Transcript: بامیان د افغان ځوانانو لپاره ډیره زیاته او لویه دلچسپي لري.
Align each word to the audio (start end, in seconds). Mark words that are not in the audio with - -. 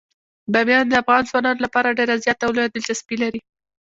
بامیان 0.53 0.85
د 0.89 0.93
افغان 1.01 1.23
ځوانانو 1.29 1.63
لپاره 1.65 1.95
ډیره 1.99 2.15
زیاته 2.23 2.43
او 2.45 2.51
لویه 2.55 2.71
دلچسپي 2.71 3.15
لري. 3.23 3.41